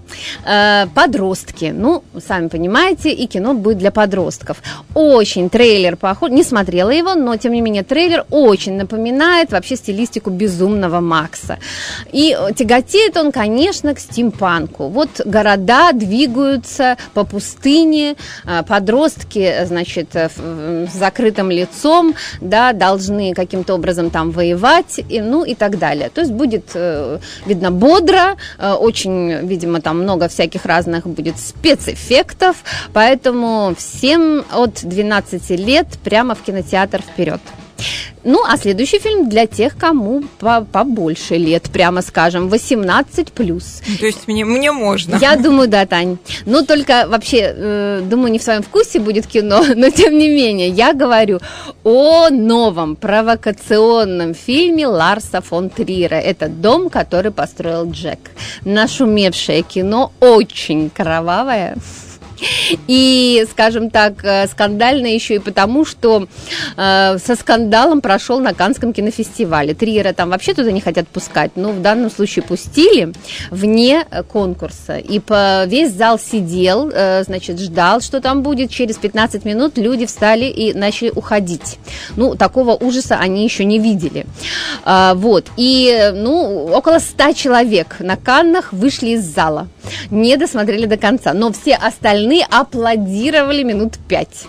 Э, 0.45 0.87
подростки. 0.95 1.73
Ну, 1.75 2.03
сами 2.27 2.49
понимаете, 2.49 3.13
и 3.13 3.27
кино 3.27 3.55
будет 3.55 3.79
для 3.79 3.91
подростков. 3.91 4.63
Очень 4.95 5.51
трейлер 5.51 5.97
похож. 5.97 6.31
Не 6.31 6.43
смотрела 6.43 6.91
его, 6.91 7.15
но 7.15 7.37
тем 7.37 7.53
не 7.53 7.61
менее 7.61 7.83
трейлер 7.83 8.25
очень 8.31 8.77
напоминает 8.77 9.53
вообще 9.53 9.77
стилистику 9.77 10.31
безумного 10.31 11.01
Макса. 11.01 11.59
И 12.13 12.37
тяготеет 12.57 13.17
он, 13.17 13.33
конечно, 13.33 13.95
к 13.95 14.01
стимпанку. 14.01 14.89
Вот 14.89 15.21
города 15.25 15.93
двигаются 15.93 16.97
по 17.15 17.25
пустыне, 17.25 18.17
э, 18.45 18.63
подростки, 18.67 19.65
значит, 19.65 20.15
с 20.15 20.93
закрытым 20.93 21.51
лицом, 21.51 22.15
да, 22.41 22.73
должны 22.73 23.35
каким-то 23.35 23.75
образом 23.75 24.11
там 24.11 24.31
воевать, 24.31 25.01
и, 25.09 25.21
ну 25.21 25.45
и 25.45 25.55
так 25.55 25.79
далее. 25.79 26.11
То 26.11 26.21
есть 26.21 26.33
будет, 26.33 26.71
э, 26.75 27.19
видно, 27.47 27.71
бодро, 27.71 28.37
очень, 28.59 29.47
видимо, 29.47 29.81
там 29.81 30.00
много 30.01 30.29
всяких 30.29 30.65
разных 30.67 31.07
будет 31.07 31.39
спецэффектов, 31.39 32.57
поэтому 32.93 33.75
всем 33.77 34.45
от 34.53 34.81
12 34.83 35.51
лет 35.51 35.87
прямо 36.03 36.35
в 36.35 36.43
кинотеатр 36.43 37.03
вперед. 37.03 37.41
Ну, 38.25 38.45
а 38.47 38.57
следующий 38.57 38.99
фильм 38.99 39.29
для 39.29 39.47
тех, 39.47 39.77
кому 39.77 40.23
по 40.39 40.61
побольше 40.61 41.37
лет, 41.37 41.71
прямо 41.71 42.03
скажем, 42.03 42.49
18 42.49 43.33
плюс. 43.33 43.83
То 43.99 44.07
есть 44.07 44.29
мне, 44.29 44.45
мне 44.45 44.73
можно. 44.73 45.17
Я 45.17 45.37
думаю, 45.37 45.69
да, 45.69 45.87
Тань. 45.87 46.19
Но 46.45 46.63
только 46.63 47.07
вообще, 47.09 47.55
э, 47.57 48.03
думаю, 48.05 48.33
не 48.33 48.39
в 48.39 48.43
своем 48.43 48.63
вкусе 48.63 49.01
будет 49.01 49.27
кино, 49.27 49.65
но 49.77 49.91
тем 49.91 50.19
не 50.19 50.29
менее, 50.29 50.69
я 50.69 50.93
говорю 50.93 51.41
о 51.85 52.29
новом 52.29 52.97
провокационном 52.97 54.35
фильме 54.35 54.87
Ларса 54.87 55.41
фон 55.41 55.71
Трира. 55.71 56.17
Это 56.17 56.49
«Дом, 56.49 56.91
который 56.91 57.33
построил 57.33 57.91
Джек». 57.91 58.19
Нашумевшее 58.65 59.63
кино, 59.63 60.13
очень 60.21 60.91
кровавое. 60.91 61.77
И, 62.87 63.47
скажем 63.51 63.91
так, 63.91 64.25
э, 64.25 64.47
скандально 64.47 65.07
еще 65.07 65.37
и 65.37 65.39
потому, 65.39 65.85
что 65.85 66.27
э, 66.77 67.19
со 67.19 67.37
скандалом 67.37 68.01
прошел 68.01 68.41
на 68.41 68.55
Канском 68.55 68.93
кинофестивале. 68.93 69.75
Триера 69.75 70.13
там 70.13 70.31
вообще 70.31 70.55
туда 70.55 70.73
не 70.73 70.81
хотят 70.81 71.09
пускать, 71.09 71.53
но 71.57 71.73
в 71.73 71.81
данном 71.83 72.11
случае 72.11 72.43
пустили 72.43 73.13
вне 73.51 74.05
конкурса. 74.33 74.97
И 74.97 75.19
по, 75.19 75.65
весь 75.67 75.93
зал 75.93 76.19
сидел, 76.19 76.91
э, 76.93 77.23
значит, 77.25 77.61
ждал, 77.61 78.01
что 78.01 78.21
там 78.21 78.43
будет. 78.43 78.71
Через 78.71 78.97
15 78.97 79.45
минут 79.45 79.79
люди 79.79 80.07
встали 80.07 80.47
и 80.47 80.73
начали 80.75 81.11
уходить. 81.11 81.79
Ну, 82.17 82.35
такого 82.35 82.75
ужаса 82.75 83.17
они 83.17 83.45
еще 83.45 83.65
не 83.65 83.79
видели. 83.79 84.27
А, 84.85 85.15
вот. 85.15 85.47
И, 85.57 86.13
ну, 86.15 86.67
около 86.73 86.99
100 86.99 87.33
человек 87.33 87.97
на 88.01 88.17
Каннах 88.17 88.73
вышли 88.73 89.11
из 89.11 89.25
зала. 89.25 89.69
Не 90.11 90.37
досмотрели 90.37 90.87
до 90.87 90.97
конца. 90.97 91.33
Но 91.33 91.53
все 91.53 91.75
остальные 91.75 92.30
остальные 92.31 92.47
аплодировали 92.51 93.63
минут 93.63 93.95
пять 94.09 94.47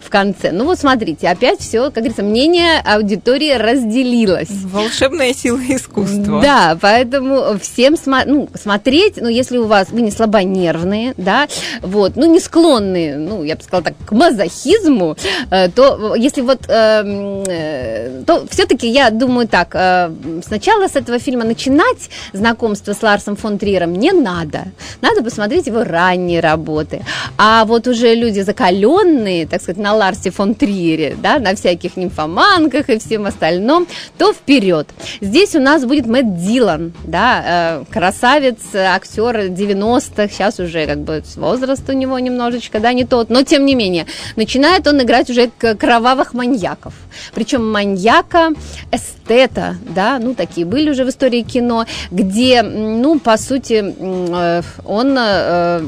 в 0.00 0.08
конце. 0.08 0.50
Ну 0.52 0.64
вот 0.64 0.78
смотрите, 0.78 1.28
опять 1.28 1.60
все, 1.60 1.84
как 1.84 1.94
говорится, 1.94 2.22
мнение 2.22 2.80
аудитории 2.80 3.52
разделилось. 3.52 4.48
Волшебная 4.50 5.34
сила 5.34 5.60
искусства. 5.68 6.40
Да, 6.40 6.78
поэтому 6.80 7.58
всем 7.60 7.94
смо- 7.94 8.24
ну, 8.26 8.48
смотреть, 8.54 9.20
ну 9.20 9.28
если 9.28 9.58
у 9.58 9.66
вас, 9.66 9.88
вы 9.90 10.00
не 10.00 10.10
слабонервные, 10.10 11.14
да, 11.16 11.48
вот, 11.82 12.16
ну 12.16 12.26
не 12.26 12.40
склонные, 12.40 13.16
ну 13.16 13.42
я 13.44 13.56
бы 13.56 13.62
сказала 13.62 13.84
так, 13.84 13.94
к 14.06 14.12
мазохизму, 14.12 15.16
э, 15.50 15.68
то 15.68 16.14
если 16.14 16.40
вот, 16.40 16.60
э, 16.68 17.44
э, 17.46 18.22
то 18.26 18.46
все-таки 18.50 18.88
я 18.88 19.10
думаю 19.10 19.48
так, 19.48 19.74
э, 19.74 20.10
сначала 20.46 20.88
с 20.88 20.96
этого 20.96 21.18
фильма 21.18 21.44
начинать 21.44 22.10
знакомство 22.32 22.92
с 22.92 23.02
Ларсом 23.02 23.36
фон 23.36 23.58
Триером 23.58 23.92
не 23.92 24.12
надо. 24.12 24.64
Надо 25.00 25.22
посмотреть 25.22 25.66
его 25.66 25.84
ранние 25.84 26.40
работы. 26.40 27.04
А 27.36 27.64
вот 27.64 27.86
уже 27.86 28.14
люди 28.14 28.40
закаленные, 28.40 29.46
так 29.46 29.62
сказать, 29.62 29.80
на 29.80 29.94
Ларсе 29.94 30.30
фон 30.30 30.54
Триере, 30.54 31.16
да, 31.20 31.38
на 31.38 31.54
всяких 31.54 31.96
нимфоманках 31.96 32.88
и 32.88 32.98
всем 32.98 33.26
остальном, 33.26 33.86
то 34.16 34.32
вперед. 34.32 34.88
Здесь 35.20 35.54
у 35.54 35.60
нас 35.60 35.84
будет 35.84 36.06
Мэтт 36.06 36.36
Дилан, 36.36 36.92
да, 37.04 37.82
э, 37.82 37.92
красавец, 37.92 38.58
актер 38.74 39.48
90-х, 39.48 40.28
сейчас 40.28 40.58
уже 40.60 40.86
как 40.86 41.00
бы 41.00 41.22
возраст 41.36 41.88
у 41.88 41.92
него 41.92 42.18
немножечко, 42.18 42.80
да, 42.80 42.92
не 42.92 43.04
тот, 43.04 43.30
но 43.30 43.42
тем 43.42 43.64
не 43.66 43.74
менее, 43.74 44.06
начинает 44.36 44.86
он 44.86 45.02
играть 45.02 45.30
уже 45.30 45.48
кровавых 45.48 46.34
маньяков. 46.34 46.94
Причем 47.34 47.70
маньяка, 47.70 48.50
эстета, 48.92 49.76
да, 49.94 50.18
ну, 50.18 50.34
такие 50.34 50.66
были 50.66 50.90
уже 50.90 51.04
в 51.04 51.08
истории 51.08 51.42
кино, 51.42 51.86
где, 52.10 52.62
ну, 52.62 53.18
по 53.18 53.36
сути, 53.36 53.94
э, 53.98 54.62
он 54.84 55.16
э, 55.18 55.82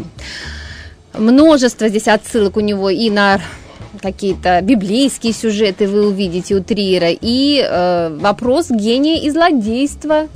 множество 1.15 1.89
здесь 1.89 2.09
отсылок 2.09 2.57
у 2.57 2.61
него 2.61 2.91
и 2.91 3.11
на 3.11 3.41
какие-то 4.01 4.61
библейские 4.63 5.33
сюжеты 5.33 5.87
вы 5.89 6.07
увидите 6.07 6.55
у 6.55 6.63
Триера, 6.63 7.11
и 7.11 7.61
э, 7.61 8.17
вопрос 8.21 8.71
гения 8.71 9.21
и 9.21 9.31
злодейства, 9.31 10.29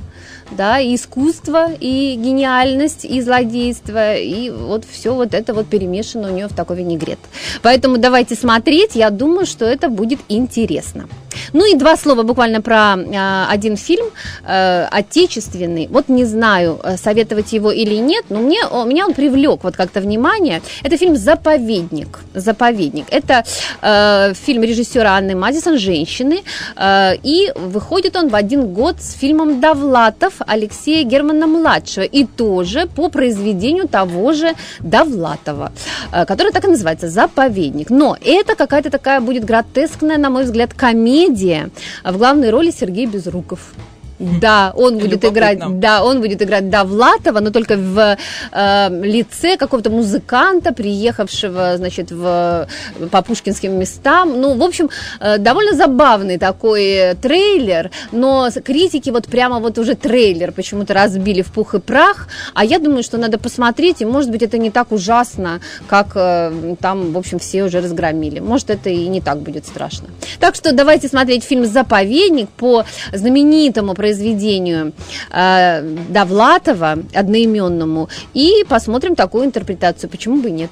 да, 0.51 0.79
и 0.79 0.95
искусство, 0.95 1.71
и 1.79 2.15
гениальность, 2.15 3.05
и 3.05 3.21
злодейство, 3.21 4.15
и 4.15 4.51
вот 4.51 4.85
все 4.89 5.13
вот 5.13 5.33
это 5.33 5.53
вот 5.53 5.67
перемешано 5.67 6.29
у 6.29 6.33
нее 6.33 6.47
в 6.47 6.53
такой 6.53 6.77
винегрет. 6.77 7.19
Поэтому 7.61 7.97
давайте 7.97 8.35
смотреть, 8.35 8.95
я 8.95 9.09
думаю, 9.09 9.45
что 9.45 9.65
это 9.65 9.89
будет 9.89 10.19
интересно. 10.29 11.07
Ну 11.53 11.65
и 11.65 11.75
два 11.75 11.97
слова 11.97 12.23
буквально 12.23 12.61
про 12.61 12.95
э, 12.97 13.45
один 13.49 13.77
фильм 13.77 14.05
э, 14.45 14.87
отечественный. 14.91 15.87
Вот 15.87 16.09
не 16.09 16.25
знаю, 16.25 16.79
э, 16.83 16.97
советовать 16.97 17.53
его 17.53 17.71
или 17.71 17.95
нет, 17.95 18.25
но 18.29 18.39
мне, 18.39 18.65
о, 18.65 18.83
меня 18.85 19.05
он 19.05 19.13
привлек 19.13 19.63
вот 19.63 19.75
как-то 19.75 20.01
внимание. 20.01 20.61
Это 20.83 20.97
фильм 20.97 21.15
«Заповедник». 21.15 22.19
«Заповедник». 22.33 23.05
Это 23.09 23.43
э, 23.81 24.33
фильм 24.33 24.63
режиссера 24.63 25.17
Анны 25.17 25.35
Мазисон 25.35 25.77
«Женщины». 25.77 26.43
Э, 26.75 27.15
и 27.23 27.51
выходит 27.55 28.15
он 28.15 28.29
в 28.29 28.35
один 28.35 28.67
год 28.73 29.01
с 29.01 29.13
фильмом 29.13 29.59
«Довлатов» 29.59 30.33
Алексея 30.47 31.03
Германа-младшего. 31.03 32.03
И 32.03 32.25
тоже 32.25 32.87
по 32.95 33.09
произведению 33.09 33.87
того 33.87 34.33
же 34.33 34.53
Довлатова, 34.79 35.71
э, 36.11 36.25
который 36.25 36.51
так 36.51 36.65
и 36.65 36.67
называется 36.67 37.09
«Заповедник». 37.09 37.89
Но 37.89 38.17
это 38.23 38.55
какая-то 38.55 38.89
такая 38.89 39.21
будет 39.21 39.45
гротескная, 39.45 40.17
на 40.17 40.29
мой 40.29 40.43
взгляд, 40.43 40.73
комедия, 40.73 41.24
комедия. 41.25 41.69
В 42.03 42.17
главной 42.17 42.49
роли 42.49 42.71
Сергей 42.71 43.05
Безруков. 43.05 43.73
Да, 44.19 44.71
он 44.75 44.97
будет 44.97 45.25
играть, 45.25 45.59
да, 45.79 46.03
он 46.03 46.21
будет 46.21 46.41
играть 46.41 46.69
Довлатова, 46.69 47.39
но 47.41 47.51
только 47.51 47.75
в 47.75 48.17
э, 48.51 48.89
лице 49.03 49.57
какого-то 49.57 49.89
музыканта, 49.89 50.73
приехавшего, 50.73 51.77
значит, 51.77 52.11
в, 52.11 52.67
по 53.11 53.21
пушкинским 53.21 53.77
местам. 53.77 54.39
Ну, 54.39 54.55
в 54.55 54.63
общем, 54.63 54.89
э, 55.19 55.37
довольно 55.37 55.73
забавный 55.73 56.37
такой 56.37 57.15
трейлер, 57.21 57.91
но 58.11 58.49
критики 58.63 59.09
вот 59.09 59.25
прямо 59.25 59.59
вот 59.59 59.77
уже 59.77 59.95
трейлер 59.95 60.51
почему-то 60.51 60.93
разбили 60.93 61.41
в 61.41 61.51
пух 61.51 61.75
и 61.75 61.79
прах, 61.79 62.29
а 62.53 62.63
я 62.63 62.79
думаю, 62.79 63.03
что 63.03 63.17
надо 63.17 63.37
посмотреть, 63.37 64.01
и 64.01 64.05
может 64.05 64.31
быть 64.31 64.43
это 64.43 64.57
не 64.57 64.71
так 64.71 64.91
ужасно, 64.91 65.59
как 65.87 66.11
э, 66.15 66.75
там, 66.79 67.11
в 67.11 67.17
общем, 67.17 67.39
все 67.39 67.63
уже 67.63 67.81
разгромили. 67.81 68.39
Может 68.39 68.69
это 68.69 68.89
и 68.89 69.07
не 69.07 69.19
так 69.19 69.39
будет 69.39 69.65
страшно. 69.65 70.07
Так 70.39 70.55
что 70.55 70.71
давайте 70.71 71.09
смотреть 71.09 71.43
фильм 71.43 71.65
«Заповедник» 71.65 72.49
по 72.49 72.85
знаменитому 73.13 73.93
произведению 74.05 74.93
э, 75.31 75.81
Довлатова, 76.09 76.97
одноименному, 77.13 78.07
и 78.35 78.63
посмотрим 78.69 79.15
такую 79.15 79.45
интерпретацию. 79.45 80.09
Почему 80.09 80.41
бы 80.41 80.51
нет? 80.51 80.69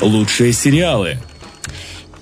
Лучшие 0.00 0.52
сериалы– 0.52 1.18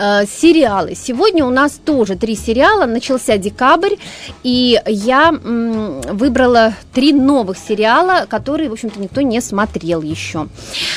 Э, 0.05 0.27
сериалы. 0.27 0.97
Сегодня 0.97 1.45
у 1.45 1.51
нас 1.51 1.79
тоже 1.85 2.17
три 2.17 2.35
сериала. 2.35 2.87
Начался 2.87 3.37
декабрь, 3.37 3.95
и 4.43 4.81
я 4.85 5.29
м, 5.29 6.01
выбрала 6.01 6.75
три 6.93 7.13
новых 7.13 7.57
сериала, 7.57 8.27
которые, 8.29 8.69
в 8.69 8.73
общем-то, 8.73 8.99
никто 8.99 9.21
не 9.21 9.41
смотрел 9.41 10.03
еще. 10.03 10.49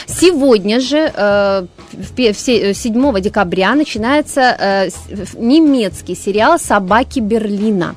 Сегодня 0.08 0.80
же, 0.80 1.12
э, 1.16 1.66
в, 1.94 2.18
в, 2.18 2.74
7 2.74 3.22
декабря, 3.22 3.76
начинается 3.76 4.42
э, 4.42 4.90
немецкий 5.38 6.16
сериал 6.16 6.58
«Собаки 6.58 7.20
Берлина». 7.20 7.96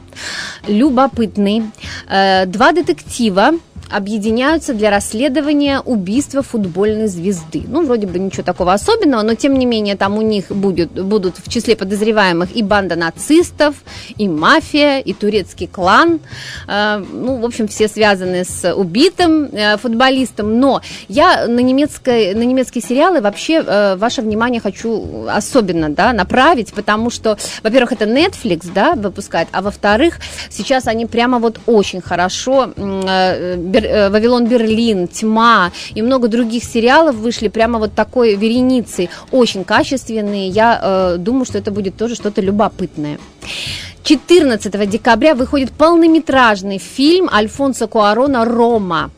Любопытный. 0.67 1.63
Э, 2.07 2.45
два 2.45 2.73
детектива 2.73 3.53
объединяются 3.91 4.75
для 4.75 4.91
расследования 4.91 5.81
убийства 5.81 6.43
футбольной 6.43 7.07
звезды. 7.07 7.63
Ну, 7.67 7.85
вроде 7.85 8.07
бы 8.07 8.19
ничего 8.19 8.43
такого 8.43 8.73
особенного, 8.73 9.23
но 9.23 9.35
тем 9.35 9.59
не 9.59 9.67
менее 9.67 9.97
там 9.97 10.17
у 10.17 10.23
них 10.23 10.49
будет, 10.49 10.91
будут 10.91 11.37
в 11.39 11.51
числе 11.51 11.77
подозреваемых 11.77 12.55
и 12.55 12.63
банда 12.63 12.97
нацистов, 12.97 13.77
и 14.17 14.29
мафия, 14.29 14.99
и 14.99 15.13
турецкий 15.13 15.67
клан. 15.67 16.21
Э, 16.67 17.03
ну, 17.13 17.37
в 17.37 17.45
общем, 17.45 17.69
все 17.69 17.89
связаны 17.89 18.45
с 18.45 18.73
убитым 18.75 19.45
э, 19.53 19.77
футболистом. 19.77 20.59
Но 20.61 20.81
я 21.09 21.47
на, 21.47 21.61
немецкой, 21.61 22.35
на 22.35 22.43
немецкие 22.43 22.83
сериалы 22.83 23.21
вообще 23.21 23.63
э, 23.67 23.97
ваше 23.97 24.23
внимание 24.23 24.61
хочу 24.61 25.27
особенно 25.29 25.89
да, 25.89 26.13
направить, 26.13 26.73
потому 26.73 27.11
что, 27.11 27.39
во-первых, 27.63 27.93
это 27.93 28.05
Netflix 28.05 28.71
да, 28.73 28.95
выпускает, 28.95 29.49
а 29.53 29.63
во-вторых, 29.63 30.19
сейчас 30.51 30.87
они 30.87 31.07
прямо 31.07 31.39
вот 31.39 31.61
очень 31.67 32.01
хорошо 32.01 32.73
Бер, 33.81 33.91
э, 33.91 34.11
Вавилон 34.11 34.47
Берлин, 34.47 35.09
Тьма 35.09 35.73
и 35.95 36.03
много 36.03 36.29
других 36.29 36.65
сериалов 36.65 37.17
вышли 37.17 37.49
прямо 37.49 37.79
вот 37.79 37.95
такой 37.95 38.35
вереницей, 38.35 39.11
очень 39.31 39.65
качественные. 39.65 40.49
Я 40.49 40.81
э, 40.83 41.17
думаю, 41.19 41.45
что 41.45 41.59
это 41.59 41.71
будет 41.71 41.97
тоже 41.97 42.15
что-то 42.15 42.41
любопытное. 42.41 43.19
14 44.03 44.89
декабря 44.89 45.35
выходит 45.35 45.71
полнометражный 45.71 46.79
фильм 46.79 47.29
Альфонсо 47.31 47.87
Куарона 47.87 48.45
«Рома». 48.45 49.11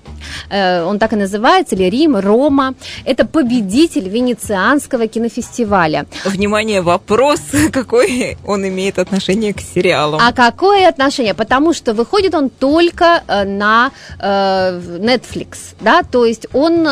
Э, 0.51 0.85
он 0.85 0.99
так 0.99 1.13
и 1.13 1.17
называется, 1.17 1.75
или 1.75 1.85
Рим, 1.85 2.17
Рома. 2.17 2.75
Это 3.05 3.27
победитель 3.27 4.09
Венецианского 4.09 5.07
кинофестиваля. 5.07 6.07
Внимание, 6.25 6.83
вопрос, 6.83 7.41
какой 7.73 8.37
он 8.47 8.67
имеет 8.67 8.99
отношение 8.99 9.55
к 9.55 9.61
сериалам. 9.61 10.21
А 10.23 10.33
какое 10.33 10.89
отношение? 10.89 11.35
Потому 11.35 11.73
что 11.73 11.95
выходит 11.95 12.35
он 12.35 12.51
только 12.51 13.23
э, 13.27 13.45
на 13.45 13.91
э, 14.19 14.81
Netflix, 14.99 15.75
да, 15.81 16.03
то 16.03 16.25
есть 16.25 16.47
он, 16.53 16.87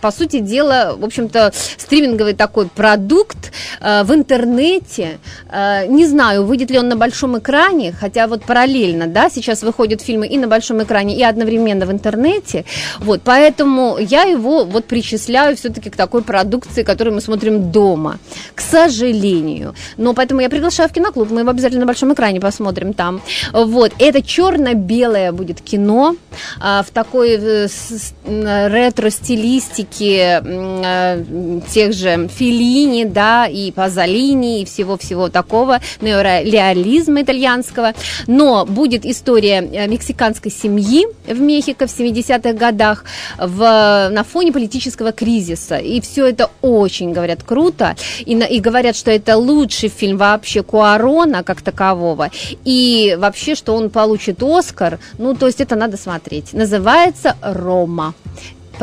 по 0.00 0.10
сути 0.10 0.38
дела, 0.40 0.94
в 0.96 1.04
общем-то, 1.04 1.52
стриминговый 1.76 2.34
такой 2.34 2.68
продукт 2.68 3.52
в 3.80 4.14
интернете. 4.14 5.18
Не 5.88 6.06
знаю, 6.06 6.44
выйдет 6.44 6.70
ли 6.70 6.78
он 6.78 6.88
на 6.88 6.96
большом 6.96 7.38
экране, 7.38 7.92
хотя 7.92 8.26
вот 8.26 8.44
параллельно, 8.44 9.06
да, 9.06 9.30
сейчас 9.30 9.62
выходят 9.62 10.00
фильмы 10.00 10.26
и 10.26 10.38
на 10.38 10.48
большом 10.48 10.82
экране, 10.82 11.16
и 11.16 11.22
одновременно 11.22 11.86
в 11.86 11.92
интернете. 11.92 12.31
Вот, 13.00 13.20
поэтому 13.24 13.98
я 13.98 14.22
его 14.22 14.64
вот 14.64 14.86
причисляю 14.86 15.56
все-таки 15.56 15.90
к 15.90 15.96
такой 15.96 16.22
продукции, 16.22 16.82
которую 16.82 17.14
мы 17.14 17.20
смотрим 17.20 17.70
дома, 17.70 18.18
к 18.54 18.60
сожалению. 18.60 19.74
Но 19.96 20.14
поэтому 20.14 20.40
я 20.40 20.48
приглашаю 20.48 20.88
в 20.88 20.92
киноклуб, 20.92 21.30
мы 21.30 21.40
его 21.40 21.50
обязательно 21.50 21.80
на 21.80 21.86
большом 21.86 22.12
экране 22.12 22.40
посмотрим 22.40 22.94
там. 22.94 23.20
Вот, 23.52 23.92
это 23.98 24.22
черно-белое 24.22 25.32
будет 25.32 25.60
кино 25.60 26.16
а, 26.60 26.82
в 26.82 26.90
такой 26.90 27.38
э, 27.38 27.68
ретро-стилистике 28.24 30.42
э, 30.44 31.60
тех 31.72 31.92
же 31.92 32.28
Филини, 32.28 33.04
да, 33.04 33.46
и 33.46 33.70
Пазолини, 33.72 34.62
и 34.62 34.64
всего-всего 34.64 35.28
такого, 35.28 35.80
неореализма 36.00 37.22
итальянского. 37.22 37.94
Но 38.26 38.64
будет 38.66 39.04
история 39.04 39.60
э, 39.60 39.86
мексиканской 39.86 40.50
семьи 40.50 41.06
в 41.26 41.40
Мехико 41.40 41.86
в 41.86 41.90
70-х 42.22 42.52
годах 42.52 43.04
в, 43.38 44.08
на 44.10 44.24
фоне 44.24 44.52
политического 44.52 45.12
кризиса. 45.12 45.76
И 45.76 46.00
все 46.00 46.26
это 46.26 46.50
очень, 46.62 47.12
говорят, 47.12 47.42
круто. 47.42 47.96
И, 48.20 48.32
и 48.32 48.60
говорят, 48.60 48.96
что 48.96 49.10
это 49.10 49.36
лучший 49.36 49.88
фильм 49.88 50.16
вообще 50.16 50.62
Куарона 50.62 51.42
как 51.42 51.62
такового. 51.62 52.30
И 52.64 53.16
вообще, 53.18 53.54
что 53.54 53.74
он 53.74 53.90
получит 53.90 54.42
Оскар. 54.42 54.98
Ну, 55.18 55.34
то 55.34 55.46
есть 55.46 55.60
это 55.60 55.76
надо 55.76 55.96
смотреть. 55.96 56.52
Называется 56.52 57.36
«Рома» 57.42 58.14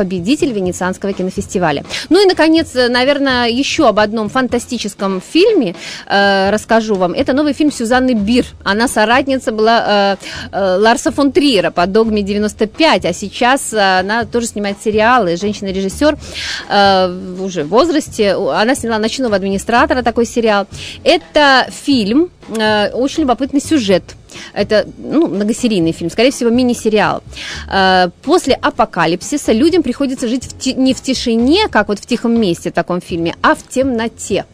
победитель 0.00 0.52
Венецианского 0.52 1.12
кинофестиваля. 1.12 1.84
Ну 2.08 2.22
и, 2.22 2.26
наконец, 2.26 2.74
э, 2.74 2.88
наверное, 2.88 3.50
еще 3.50 3.86
об 3.86 3.98
одном 3.98 4.30
фантастическом 4.30 5.20
фильме 5.20 5.74
э, 6.06 6.48
расскажу 6.50 6.94
вам. 6.94 7.12
Это 7.12 7.34
новый 7.34 7.52
фильм 7.52 7.70
Сюзанны 7.70 8.14
Бир. 8.14 8.46
Она 8.64 8.88
соратница 8.88 9.52
была 9.52 10.16
э, 10.52 10.56
э, 10.56 10.76
Ларса 10.78 11.10
фон 11.12 11.32
Триера 11.32 11.70
по 11.70 11.86
«Догме 11.86 12.22
95», 12.22 13.06
а 13.06 13.12
сейчас 13.12 13.74
э, 13.74 14.00
она 14.00 14.24
тоже 14.24 14.46
снимает 14.46 14.78
сериалы. 14.82 15.36
Женщина-режиссер 15.36 16.16
э, 16.70 17.36
уже 17.38 17.64
в 17.64 17.68
возрасте. 17.68 18.32
Она 18.32 18.74
сняла 18.74 18.98
«Ночного 18.98 19.36
администратора», 19.36 20.02
такой 20.02 20.24
сериал. 20.24 20.66
Это 21.04 21.68
фильм, 21.84 22.30
э, 22.56 22.90
очень 22.92 23.24
любопытный 23.24 23.60
сюжет. 23.60 24.04
Это 24.52 24.86
ну, 24.98 25.26
многосерийный 25.28 25.92
фильм, 25.92 26.10
скорее 26.10 26.30
всего, 26.30 26.50
мини-сериал. 26.50 27.22
Э, 27.72 28.10
После 28.22 28.54
апокалипсиса 28.54 29.52
людям 29.52 29.82
приходится 29.82 30.28
жить 30.28 30.44
в 30.44 30.58
ти- 30.58 30.74
не 30.74 30.94
в 30.94 31.00
тишине, 31.00 31.68
как 31.68 31.88
вот 31.88 31.98
в 31.98 32.06
тихом 32.06 32.40
месте 32.40 32.70
в 32.70 32.74
таком 32.74 33.00
фильме, 33.00 33.34
а 33.42 33.54
в 33.54 33.62
темноте. 33.68 34.44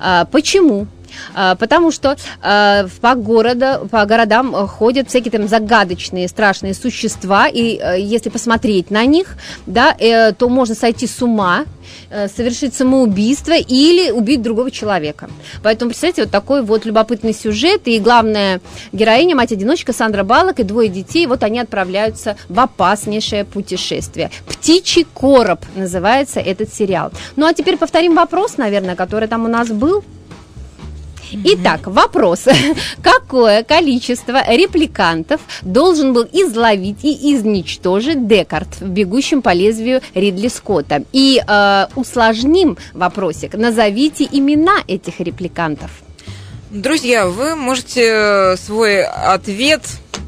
Э, 0.00 0.24
Почему? 0.30 0.86
Э, 1.34 1.56
Потому 1.58 1.90
что 1.90 2.16
э, 2.42 2.88
по, 3.00 3.14
города, 3.14 3.82
по 3.90 4.04
городам 4.04 4.52
ходят 4.66 5.08
всякие 5.08 5.30
там 5.30 5.48
загадочные, 5.48 6.28
страшные 6.28 6.74
существа, 6.74 7.48
и 7.48 7.78
э, 7.78 8.00
если 8.00 8.30
посмотреть 8.30 8.90
на 8.90 9.04
них, 9.04 9.36
да, 9.66 9.94
э, 9.98 10.32
то 10.32 10.48
можно 10.48 10.74
сойти 10.74 11.06
с 11.06 11.22
ума, 11.22 11.64
э, 12.10 12.28
совершить 12.28 12.74
самоубийство 12.74 13.52
или 13.52 14.10
убить 14.10 14.42
другого 14.42 14.70
человека. 14.70 15.30
Поэтому, 15.62 15.90
представьте, 15.90 16.22
вот 16.22 16.30
такой 16.30 16.62
вот 16.62 16.84
любопытный 16.84 17.34
сюжет, 17.34 17.82
и 17.86 17.98
главная 18.00 18.60
героиня, 18.92 19.36
мать-одиночка 19.36 19.92
Сандра 19.92 20.24
Балок 20.24 20.60
и 20.60 20.64
двое 20.64 20.88
детей, 20.88 21.26
вот 21.26 21.42
они 21.42 21.60
отправляются 21.60 22.36
в 22.48 22.58
опаснейшее 22.58 23.44
путешествие. 23.44 24.30
«Птичий 24.46 25.06
короб» 25.14 25.60
называется 25.76 26.40
этот 26.40 26.72
сериал. 26.74 27.12
Ну, 27.36 27.46
а 27.46 27.54
теперь 27.54 27.76
повторим 27.76 28.14
вопрос, 28.14 28.56
наверное, 28.56 28.96
который 28.96 29.28
там 29.28 29.44
у 29.44 29.48
нас 29.48 29.68
был. 29.68 30.04
Итак, 31.44 31.86
вопрос. 31.86 32.46
Какое 33.02 33.62
количество 33.62 34.42
репликантов 34.48 35.40
должен 35.62 36.12
был 36.12 36.26
изловить 36.32 37.04
и 37.04 37.34
изничтожить 37.34 38.26
Декарт 38.26 38.80
в 38.80 38.88
«Бегущем 38.88 39.42
по 39.42 39.52
лезвию» 39.52 40.00
Ридли 40.14 40.48
Скотта? 40.48 41.04
И 41.12 41.42
э, 41.46 41.86
усложним 41.94 42.76
вопросик. 42.92 43.54
Назовите 43.54 44.28
имена 44.30 44.76
этих 44.86 45.20
репликантов. 45.20 45.90
Друзья, 46.70 47.26
вы 47.26 47.54
можете 47.54 48.02
э, 48.06 48.56
свой 48.56 49.04
ответ, 49.04 49.82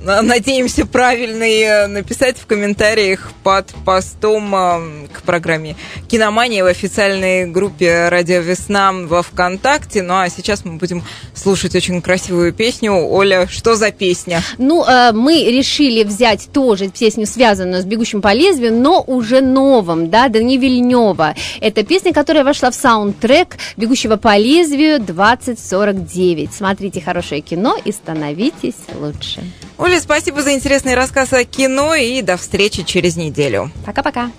надеемся, 0.04 0.86
правильный, 0.86 1.60
э, 1.62 1.86
написать 1.86 2.36
в 2.38 2.46
комментариях 2.46 3.32
под 3.42 3.66
постом 3.84 4.54
э, 4.54 5.06
к 5.12 5.22
программе 5.22 5.76
«Киномания» 6.08 6.62
в 6.62 6.66
официальной 6.66 7.46
группе 7.46 8.08
«Радио 8.08 8.40
Весна» 8.40 8.92
во 8.92 9.22
ВКонтакте. 9.22 10.02
Ну 10.02 10.14
а 10.14 10.28
сейчас 10.28 10.64
мы 10.64 10.74
будем 10.74 11.02
слушать 11.34 11.74
очень 11.74 12.02
красивую 12.02 12.52
песню. 12.52 12.92
Оля, 12.92 13.48
что 13.48 13.76
за 13.76 13.90
песня? 13.90 14.42
Ну, 14.58 14.84
э, 14.84 15.12
мы 15.12 15.44
решили 15.44 16.04
взять 16.04 16.48
тоже 16.52 16.88
песню, 16.88 17.26
связанную 17.26 17.82
с 17.82 17.86
«Бегущим 17.86 18.20
по 18.20 18.32
лезвию», 18.32 18.74
но 18.74 19.02
уже 19.02 19.40
новым, 19.40 20.10
да, 20.10 20.28
Дани 20.28 20.58
Вильнева. 20.58 21.34
Это 21.60 21.82
песня, 21.82 22.12
которая 22.12 22.44
вошла 22.44 22.70
в 22.70 22.74
саундтрек 22.74 23.56
«Бегущего 23.76 24.16
по 24.16 24.36
лезвию 24.36 24.98
2049». 24.98 26.50
Смотрите 26.52 27.00
хорошее 27.00 27.40
кино 27.40 27.76
и 27.82 27.92
становитесь 27.92 28.74
лучше. 28.94 29.42
Оля, 29.76 29.93
спасибо 30.00 30.42
за 30.42 30.52
интересный 30.54 30.94
рассказ 30.94 31.32
о 31.32 31.44
кино 31.44 31.94
и 31.94 32.22
до 32.22 32.36
встречи 32.36 32.82
через 32.82 33.16
неделю. 33.16 33.70
Пока-пока. 33.84 34.30